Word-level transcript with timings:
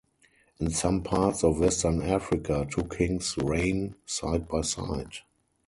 In 0.57 0.71
some 0.71 1.03
parts 1.03 1.43
of 1.43 1.59
western 1.59 2.01
Africa 2.01 2.67
two 2.71 2.85
kings 2.85 3.37
reign 3.39 3.93
side 4.07 4.47
by 4.47 4.61
side. 4.61 5.17